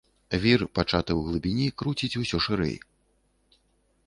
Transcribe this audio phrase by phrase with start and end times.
[0.45, 2.75] Вір, пачаты ў глыбіні, круціць усё шырэй.